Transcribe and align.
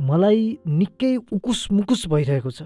मलाई 0.00 0.58
निकै 0.66 1.16
उकुस 1.32 1.68
मुकुस 1.72 2.06
भइरहेको 2.08 2.50
छ। 2.50 2.62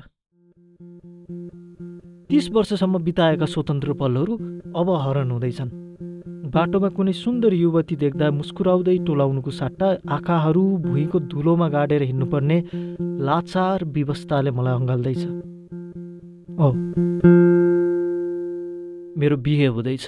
तिस 2.31 2.51
वर्षसम्म 2.51 2.99
बिताएका 2.99 3.47
स्वतन्त्र 3.47 3.93
पलहरू 3.93 4.35
अब 4.77 4.89
हरण 4.91 5.31
हुँदैछन्। 5.31 5.71
बाटोमा 6.49 6.89
कुनै 6.89 7.13
सुन्दर 7.13 7.53
युवती 7.53 7.97
देख्दा 7.97 8.31
मुस्कुराउँदै 8.31 8.97
टोलाउनुको 8.99 9.51
साट्टा 9.51 9.89
आँखाहरू 10.09 10.63
भुइँको 10.79 11.19
धुलोमा 11.21 11.69
गाडेर 11.69 12.03
हिँड्नुपर्ने 12.03 12.59
लाचार 13.01 13.85
व्यवस्थाले 13.85 14.51
मलाई 14.51 14.75
अँगाल्दैछ। 14.75 15.23
औ। 16.59 16.73
मेरो 19.19 19.37
बिहे 19.37 19.67
हुँदैछ। 19.67 20.07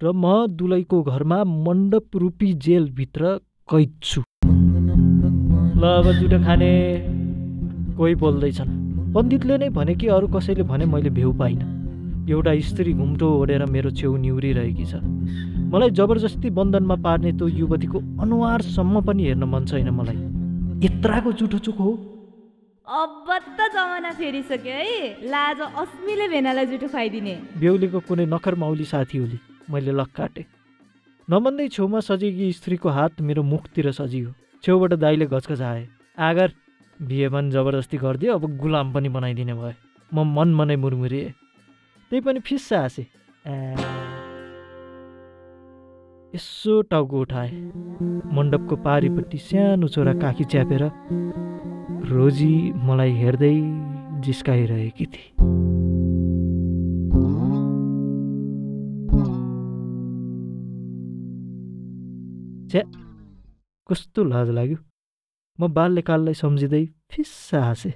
र 0.00 0.12
म 0.12 0.46
दुलैको 0.46 1.02
घरमा 1.02 1.44
मण्डप 1.44 2.16
रूपी 2.16 2.52
जेलभित्र 2.54 3.38
कैद 3.70 3.92
छु। 4.02 4.22
ल 5.82 5.84
अब 5.84 6.06
दुइटा 6.14 6.38
खाने 6.38 6.70
कोही 7.98 8.14
बोल्दैछन्। 8.14 8.70
पण्डितले 9.14 9.54
नै 9.58 9.68
भने 9.74 9.94
कि 9.98 10.06
अरू 10.14 10.26
कसैले 10.30 10.62
भने 10.62 10.86
मैले 10.86 11.10
भ्यू 11.10 11.32
पाइनँ। 11.34 12.30
एउटा 12.30 12.52
स्त्री 12.62 12.92
घुम्टो 12.94 13.26
ओढेर 13.26 13.64
मेरो 13.66 13.90
छेउ 13.90 14.16
निहुरिरहेकी 14.16 14.84
छ। 14.86 15.02
मलाई 15.72 15.90
जबरजस्ती 15.90 16.50
बन्धनमा 16.54 16.96
पार्ने 17.02 17.32
त्यो 17.34 17.48
युवतीको 17.58 17.98
अनुहारसम्म 17.98 19.00
पनि 19.02 19.22
हेर्न 19.26 19.44
मन 19.44 19.64
छैन 19.66 19.90
मलाई। 19.90 20.18
यत्राको 20.86 21.32
जुठो 21.34 21.58
चुक 21.58 21.78
हो। 21.82 21.90
अब 22.86 23.26
त 23.26 23.66
जमाना 23.74 24.10
फेरिसक्यो 24.14 24.76
है। 24.78 25.26
लाज 25.34 25.58
अस्मिले 25.82 26.28
भेनालाई 26.30 26.66
जुठो 26.70 26.86
खुवाइदिने। 26.94 27.34
बेहुलीको 27.58 28.00
कुनै 28.06 28.26
नखर 28.30 28.54
माउली 28.54 28.86
साथी 28.86 29.18
होली। 29.18 29.38
मैले 29.66 29.92
लक 29.98 30.14
काटेँ 30.14 30.46
नमन्दै 31.28 31.68
छेउमा 31.74 32.00
सजिएकी 32.06 32.52
स्त्रीको 32.52 32.88
हात 32.88 33.20
मेरो 33.26 33.42
मुखतिर 33.42 33.90
सजियो। 33.98 34.30
छेउबाट 34.64 34.92
दाइले 34.94 35.26
घचघचाए 35.26 35.86
आगर 36.18 36.50
बिहेमान 37.00 37.50
जबरजस्ती 37.50 37.96
गरिदियो 37.98 38.34
अब 38.34 38.44
गुलाम 38.58 38.92
पनि 38.94 39.08
बनाइदिने 39.08 39.54
भयो। 39.54 39.72
म 40.12 40.16
मन 40.36 40.48
मनै 40.54 40.76
मुरमुरिएँ। 40.76 41.30
त्यही 42.10 42.20
पनि 42.20 42.40
फिस्सा 42.46 42.78
हाँसेँ। 42.78 43.06
यसो 46.34 46.72
टाउको 46.90 47.16
उठाए। 47.20 47.50
मण्डपको 48.34 48.74
पारिपट्टि 48.86 49.38
सानो 49.50 49.86
छोरा 49.88 50.14
काखी 50.22 50.44
च्यापेर 50.44 50.82
रोजी 52.12 52.54
मलाई 52.86 53.12
हेर्दै 53.18 53.56
जिस्काइरहेकी 54.24 55.06
थिए। 55.06 55.26
कस्तो 63.92 64.24
लाज 64.24 64.50
लाग्यो। 64.56 64.76
म 65.58 65.68
बाल्यकाललाई 65.68 66.34
सम्झिँदै 66.34 66.84
फिस्सा 67.12 67.58
हाँसेँ। 67.62 67.92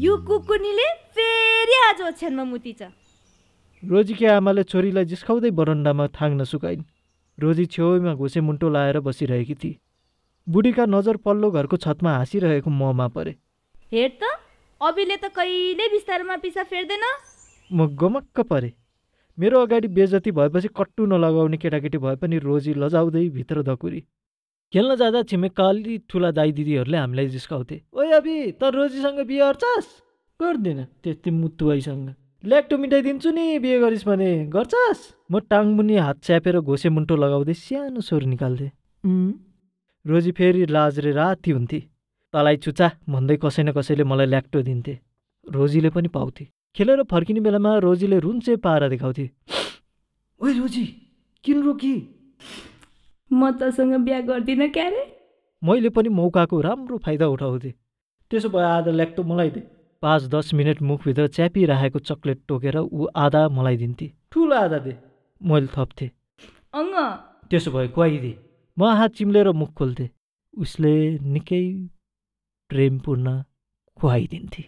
यो 0.00 0.16
कुकुर्नीले 0.28 0.88
फेरि 1.12 1.76
आज 1.84 2.00
ओछ्यानमा 2.02 2.44
मुती 2.44 2.72
छ 2.72 2.88
रोजीकी 3.82 4.26
आमाले 4.32 4.62
छोरीलाई 4.64 5.04
जिस्काउँदै 5.04 5.50
बरन्डामा 5.60 6.06
थाङ्न 6.16 6.44
सुकाइन्। 6.48 6.82
रोजी 7.38 7.64
छेउमा 7.76 8.14
घुसे 8.16 8.40
मुन्टो 8.40 8.68
लाएर 8.72 9.00
बसिरहेकी 9.04 9.54
थिए। 9.60 9.76
बुढीका 10.46 10.84
नजर 10.88 11.16
पल्लो 11.20 11.50
घरको 11.50 11.76
छतमा 11.76 12.16
हाँसिरहेको 12.16 12.70
ममा 12.72 13.08
परे। 13.12 13.36
हेर 13.92 14.10
त 14.16 14.33
अभिले 14.80 15.16
त 15.16 15.28
कहिले 15.36 15.88
बिस्तारोमा 15.88 16.36
पिसा 16.36 16.62
फेर्दैन। 16.62 17.04
म 17.70 17.86
गमक्क 17.94 18.40
परे। 18.40 18.72
मेरो 19.38 19.60
अगाडि 19.60 19.88
बेजती 19.88 20.30
भएपछि 20.30 20.68
कट्टु 20.76 21.06
नलगाउने 21.06 21.56
केटाकेटी 21.56 21.98
भए 21.98 22.16
पनि 22.16 22.38
रोजी 22.38 22.74
लजाउँदै 22.74 23.28
भित्र 23.36 23.62
धकुरी। 23.62 24.00
खेल्न 24.72 24.94
जाँदा 24.96 25.22
छिमेकका 25.30 25.68
अलि 25.68 25.98
ठुला 26.10 26.30
दाइ 26.30 26.52
दिदीहरूले 26.52 26.98
हामीलाई 26.98 27.28
जिस्काउँथे। 27.28 27.80
ओइ 27.94 28.10
अभि 28.18 28.36
त 28.60 28.62
रोजीसँग 28.74 29.20
बिहे 29.24 29.40
गर्छस्? 29.40 29.88
गर्दिन 30.40 30.84
त्यति 31.02 31.30
मुतुवाईसँग 31.30 32.06
ल्याक्टो 32.44 32.76
मिठाइदिन्छु 32.76 33.30
नि 33.30 33.58
बिहे 33.58 33.78
गरिस् 33.80 34.04
भने। 34.04 34.30
गर्छस्? 34.52 35.00
म 35.30 35.38
टाङमुनि 35.48 35.96
हात 35.96 36.18
च्यापेर 36.26 36.60
घोसे 36.60 36.88
मुन्टो 36.90 37.16
लगाउँदै 37.16 37.54
सानो 37.54 38.00
स्वर 38.02 38.22
निकाल्थेँ. 38.28 38.70
रोजी 40.04 40.32
फेरि 40.36 40.66
लाजरे 40.66 41.12
राति 41.12 41.50
हुन्थे। 41.50 41.80
तलाई 42.34 42.56
चुचा 42.56 42.86
भन्दै 43.08 43.36
कसै 43.42 43.62
न 43.62 43.72
कसैले 43.72 44.04
मलाई 44.04 44.26
ल्याक्टो 44.26 44.62
दिन्थे। 44.62 44.94
रोजीले 45.46 45.90
पनि 45.94 46.08
पाउँथे। 46.08 46.44
खेलेर 46.76 47.02
फर्किने 47.10 47.40
बेलामा 47.40 47.72
रोजीले 47.78 48.18
रुन्चे 48.18 48.56
पारा 48.64 48.88
देखाउँथे। 48.88 49.26
ओइ 50.40 50.52
रोजी 50.58 50.84
किन 51.44 51.62
रोकी? 51.62 51.94
म 53.30 53.50
तसँग 53.54 53.94
बिहा 54.02 54.20
गर्दिनँ 54.26 54.68
क्यारे? 54.68 55.02
मैले 55.62 55.88
पनि 55.94 56.08
मौकाको 56.08 56.60
राम्रो 56.60 56.98
फाइदा 56.98 57.26
उठाउँथेँ। 57.28 57.72
त्यसो 58.30 58.48
भए 58.50 58.66
आधा 58.66 58.90
ल्याक्टो 58.90 59.22
मलाई 59.22 59.50
दे। 59.50 59.60
पाँच 60.02 60.22
दस 60.28 60.54
मिनट 60.54 60.82
मुखभित्र 60.82 61.26
च्यापिरहेको 61.38 61.98
चक्लेट 61.98 62.38
टोकेर 62.48 62.76
ऊ 62.78 63.06
आधा 63.16 63.48
मलाई 63.48 63.76
दिन्थे। 63.76 64.12
ठुलो 64.32 64.56
आधा 64.56 64.78
दे। 64.78 64.96
मैले 65.40 65.70
थप्थेँ। 65.70 66.10
अङ्ग। 66.74 66.94
त्यसो 67.50 67.70
भए 67.70 67.88
खुवाइदे 67.88 68.32
म 68.76 68.90
हात 68.98 69.10
चिम्लेर 69.14 69.52
मुख 69.54 69.70
खोल्थेँ। 69.72 70.10
उसले 70.54 70.94
निकै 71.34 71.64
प्रेमपूर्ण 72.74 73.32
खुवाइदिन्थे। 73.98 74.62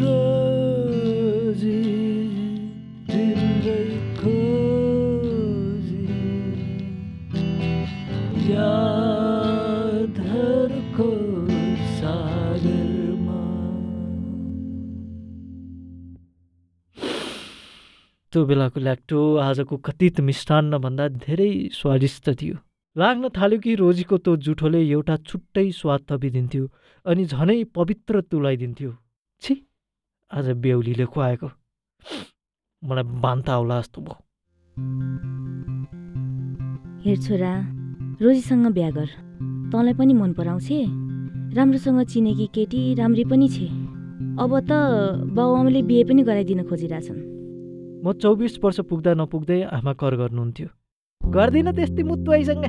रोजी 0.00 1.78
तिम्रै 3.08 3.84
त्यो 18.36 18.44
बेलाको 18.44 18.80
ल्याक्टो 18.80 19.18
आजको 19.40 19.76
कथित 19.80 20.20
मिष्टान्नभन्दा 20.20 21.04
धेरै 21.24 21.50
स्वादिष्ट 21.72 22.26
थियो। 22.36 22.56
लाग्न 22.96 23.28
थाल्यो 23.32 23.58
कि 23.58 23.74
रोजीको 23.74 24.16
त्यो 24.18 24.32
जुठोले 24.44 24.80
एउटा 24.86 25.16
छुट्टै 25.24 25.70
स्वाद 25.72 26.00
थपिदिन्थ्यो 26.10 26.64
अनि 27.06 27.24
झनै 27.24 27.56
पवित्र 27.72 28.20
तुलाइदिन्थ्यो। 28.28 28.90
छि 29.42 29.54
आज 30.30 30.50
बेहुलीले 30.60 31.04
खुवाएको। 31.06 31.48
मलाई 32.82 33.04
बान्ता 33.24 33.52
होला 33.54 33.80
जस्तो 33.80 34.00
भयो। 34.04 34.20
हेर 37.04 37.16
छोरा 37.16 37.52
रोजीसँग 38.20 38.66
बिहा 38.72 38.90
गर। 38.90 39.08
तँलाई 39.72 39.94
पनि 39.94 40.14
मन 40.14 40.32
पराउँछे 40.32 40.82
राम्रोसँग 41.56 42.02
चिनेकी 42.12 42.46
केटी 42.52 42.82
राम्री 43.00 43.24
पनि 43.24 43.48
छे। 43.48 43.66
अब 44.36 44.52
त 44.68 44.70
बाउआमाले 45.32 45.82
बिहे 45.82 46.04
पनि 46.04 46.22
गराइदिन 46.22 46.62
खोजिरहेछन्। 46.68 47.35
म 48.06 48.12
चौबिस 48.22 48.58
वर्ष 48.62 48.78
पुग्दा 48.88 49.12
नपुग्दै 49.18 49.62
आमा 49.76 49.92
कर 50.00 50.14
गर्नुहुन्थ्यो। 50.18 50.66
गर्दिन 51.20 51.70
त्यस्तै 51.76 52.02
मुत्वाइसँग 52.10 52.64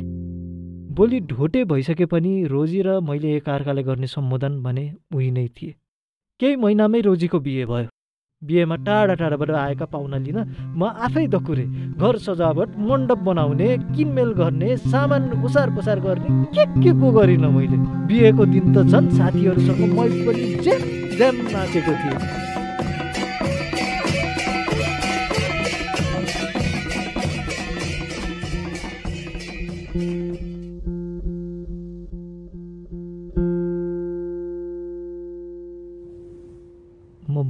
भोलि 0.97 1.19
ढोटे 1.31 1.61
भइसके 1.71 2.05
पनि 2.13 2.31
रोजी 2.53 2.79
र 2.87 2.95
मैले 3.09 3.33
एकअर्कालाई 3.37 3.83
गर्ने 3.89 4.07
सम्बोधन 4.13 4.53
भने 4.63 4.85
उही 5.13 5.29
नै 5.35 5.45
थिए। 5.57 5.75
केही 6.39 6.55
महिनामै 6.63 7.01
रोजीको 7.09 7.39
बिहे 7.47 7.65
भयो। 7.71 7.89
बिहेमा 8.41 8.75
टाढा 8.87 9.13
टाढाबाट 9.21 9.51
आएका 9.61 9.85
पाहुना 9.93 10.17
लिन 10.25 10.39
म 10.73 10.89
आफै 11.05 11.27
दकुरे 11.37 11.67
घर 12.01 12.17
सजावट 12.25 12.73
मण्डप 12.89 13.21
बनाउने 13.29 13.69
किनमेल 13.93 14.33
गर्ने 14.41 14.71
सामान 14.89 15.29
ओसार 15.45 15.75
पसार 15.77 15.99
गर्ने 16.07 16.33
के 16.57 16.65
के 16.81 16.97
को 16.97 17.13
गरिनँ 17.19 17.53
मैले। 17.53 17.77
बिहेको 18.09 18.45
दिन 18.57 18.73
त 18.73 18.89
झन् 18.89 19.13
साथीहरूसँग 19.21 19.81
मै 19.93 20.09
पनि 20.25 20.51
ज्याम 20.65 20.91
ज्याम 21.17 21.35
नाचेको 21.53 21.97
थिएँ। 22.01 22.46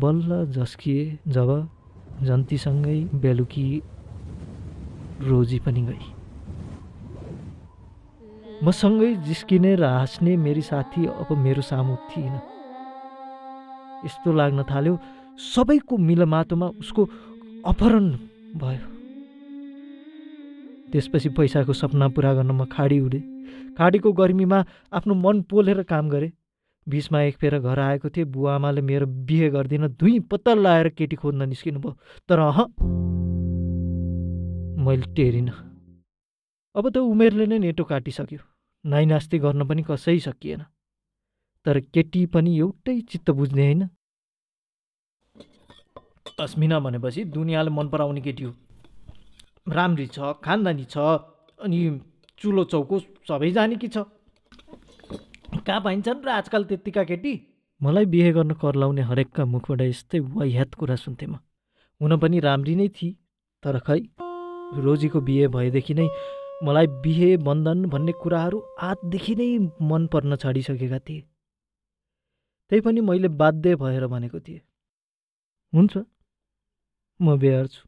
बल्ल 0.02 0.46
झस्किएँ 0.52 1.18
जब 1.28 1.50
जन्तीसँगै 2.24 3.00
बेलुकी 3.22 3.68
रोजी 5.22 5.60
पनि 5.60 5.82
गई। 5.82 6.06
मसँगै 8.64 9.14
जिस्किने 9.26 9.76
र 9.76 9.84
हाँस्ने 9.86 10.36
मेरी 10.38 10.62
साथी 10.62 11.06
अब 11.06 11.30
मेरो 11.38 11.62
सामु 11.62 11.96
थिएन। 12.10 12.36
यस्तो 14.06 14.34
लाग्न 14.34 14.64
थाल्यो 14.64 14.94
सबैको 15.46 15.98
मिलमातोमा 16.00 16.68
उसको 16.82 17.04
अपहरण 17.66 18.08
भयो। 18.58 18.86
त्यसपछि 20.92 21.30
पैसाको 21.30 21.74
सपना 21.74 22.08
पुरा 22.10 22.34
गर्न 22.34 22.52
म 22.52 22.66
खाडी 22.66 23.00
उडेँ। 23.00 23.24
खाडीको 23.78 24.12
गर्मीमा 24.14 24.60
आफ्नो 24.94 25.14
मन 25.14 25.42
पोलेर 25.50 25.82
काम 25.84 26.10
गरेँ। 26.10 26.32
बिचमा 26.90 27.22
एक 27.22 27.38
फेर 27.38 27.60
घर 27.60 27.80
आएको 27.80 28.10
थिएँ। 28.10 28.26
बुवा 28.26 28.56
आमाले 28.56 28.82
मेरो 28.82 29.06
बिहे 29.28 29.50
गरिदिन 29.50 29.88
धुइँ 29.88 30.20
पत्तल 30.20 30.60
लाएर 30.60 30.90
केटी 30.90 31.16
खोज्न 31.16 31.50
निस्किनु 31.50 31.80
भयो। 31.80 31.98
तर 32.30 32.40
अह 32.40 32.58
मैले 34.86 35.14
टेरिनँ। 35.16 35.52
अब 36.76 36.90
त 36.90 36.98
उमेरले 36.98 37.46
नै 37.46 37.60
नेटो 37.60 37.84
काटिसक्यो। 37.84 38.40
नाइनास्ती 38.86 39.38
गर्न 39.40 39.68
पनि 39.68 39.84
कसै 39.84 40.20
सकिएन। 40.20 40.62
तर 41.66 41.80
केटी 41.80 42.26
पनि 42.26 42.58
एउटै 42.58 43.02
चित्त 43.02 43.32
बुझ्ने 43.32 43.66
होइन। 43.66 43.90
अस्मिना 46.40 46.80
भनेपछि 46.80 47.24
दुनियाँले 47.26 47.70
मन 47.70 47.88
पराउने 47.90 48.22
केटी 48.22 48.44
हो। 48.44 48.54
राम्री 49.68 50.08
छ 50.08 50.20
खानदानी 50.44 50.86
छ 50.86 50.98
अनि 51.60 51.80
चुलो 52.38 52.64
चौको 52.64 53.00
सबै 53.28 53.52
जाने 53.52 53.76
कि 53.76 53.88
छ? 53.88 53.98
कहाँ 55.68 55.82
पाइन्छन् 55.82 56.24
र 56.26 56.30
आजकल 56.32 56.64
त्यत्तिका 56.64 57.04
केटी? 57.04 57.34
मलाई 57.82 58.06
बिहे 58.06 58.32
गर्न 58.32 58.52
कर 58.56 58.76
लाउने 58.76 59.02
हरेकका 59.04 59.46
मुखबाट 59.46 59.82
यस्तै 59.82 60.20
वाह्यात 60.20 60.74
कुरा 60.80 60.96
सुन्थेँ 60.96 61.28
म। 61.28 61.36
हुन 62.02 62.18
पनि 62.24 62.40
राम्री 62.40 62.76
नै 62.76 62.88
थिए 62.88 63.16
तर 63.64 63.80
खै 63.84 64.00
रोजीको 64.80 65.20
बिहे 65.28 65.48
भएदेखि 65.52 65.94
नै 65.94 66.08
मलाई 66.64 66.88
बिहे 67.04 67.30
बन्धन 67.44 67.84
भन्ने 67.92 68.14
कुराहरू 68.24 68.64
आजदेखि 68.80 69.36
नै 69.36 69.50
मन 69.84 70.08
पर्न 70.08 70.36
छाडिसकेका 70.40 71.00
थिए। 71.04 71.22
त्यही 72.72 72.82
पनि 72.82 73.02
मैले 73.04 73.28
बाध्य 73.28 73.76
भएर 73.76 74.08
भनेको 74.08 74.40
थिएँ। 74.40 74.64
हुन्छ 75.74 75.94
म 77.20 77.38
बेहर 77.38 77.68
छु। 77.68 77.84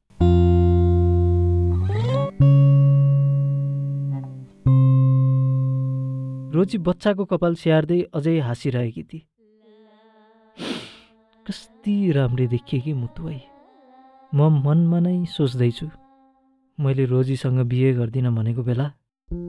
रोजी 6.53 6.77
बच्चाको 6.81 7.25
कपाल 7.25 7.53
स्याहार्दै 7.55 7.99
अझै 8.13 8.37
हाँसिरहेकी 8.39 9.03
थिए। 9.03 9.21
कस्ती 11.45 12.11
राम्री 12.11 12.47
देखिए 12.47 12.79
कि 12.79 12.93
मुतुवाई 12.93 13.39
म 14.33 14.49
मनमा 14.65 14.99
नै 14.99 15.25
सोच्दैछु 15.25 15.87
मैले 16.79 17.05
रोजीसँग 17.05 17.59
बिहे 17.69 17.93
गर्दिनँ 17.93 18.33
भनेको 18.35 18.63
बेला 18.63 18.87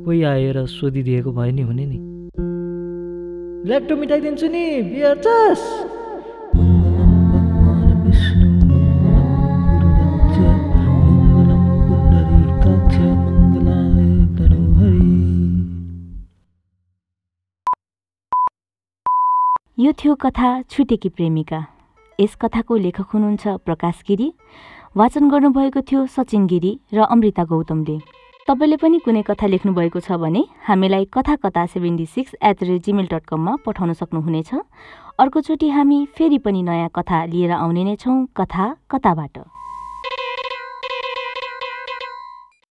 कोही 0.05 0.23
आएर 0.23 0.65
सोधिदिएको 0.67 1.33
भए 1.33 1.51
नि 1.53 1.63
हुने 1.63 1.87
नि। 1.87 1.99
ल्याक्टो 3.69 3.97
मिठाइदिन्छु 3.97 4.47
नि 4.49 4.65
बियर 4.93 5.17
यो 19.81 19.93
थियो 19.93 20.15
कथा 20.15 20.49
छुटेकी 20.63 21.09
प्रेमिका। 21.09 21.59
यस 22.19 22.35
कथाको 22.37 22.77
लेखक 22.77 23.13
हुनुहुन्छ 23.13 23.49
प्रकाश 23.65 24.03
गिरी। 24.09 24.27
वाचन 24.97 25.29
गर्नुभएको 25.31 25.81
थियो 25.81 26.05
सचिन 26.07 26.47
गिरी 26.47 26.73
र 26.93 27.01
अमृता 27.09 27.45
गौतमले। 27.49 27.97
तपाईँले 28.49 28.77
पनि 28.77 28.99
कुनै 29.01 29.23
कथा 29.25 29.47
लेख्नुभएको 29.47 30.01
छ 30.05 30.21
भने 30.21 30.45
हामीलाई 30.69 31.05
कथा 31.09 31.37
कथा 31.41 31.65
seventy 31.73 32.07
six 32.07 32.37
at 32.43 32.61
the 32.61 32.69
rate 32.69 32.85
Gmail 32.85 33.09
dot 33.09 33.25
कममा 33.25 33.57
पठाउन 33.65 33.93
सक्नुहुनेछ। 33.97 34.53
अर्कोचोटि 35.17 35.69
हामी 35.73 35.99
फेरि 36.13 36.39
पनि 36.45 36.61
नयाँ 36.63 36.93
कथा 36.93 37.25
लिएर 37.33 37.53
आउने 37.57 37.85
नै 37.85 37.97
छौँ 37.97 38.21
कथा 38.37 38.67
कताबाट 38.85 39.39